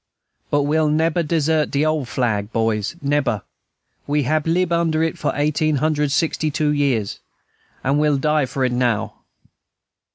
"But 0.49 0.63
we'll 0.63 0.89
neber 0.89 1.21
desert 1.21 1.69
de 1.69 1.85
ole 1.85 2.05
flag, 2.05 2.51
boys, 2.51 2.95
neber; 3.03 3.43
we 4.07 4.23
hab 4.23 4.47
lib 4.47 4.71
under 4.71 5.03
it 5.03 5.15
for 5.15 5.31
eighteen 5.35 5.75
hundred 5.75 6.11
sixty 6.11 6.49
two 6.49 6.71
years, 6.71 7.19
and 7.83 7.99
we'll 7.99 8.17
die 8.17 8.47
for 8.47 8.65
it 8.65 8.71
now." 8.71 9.13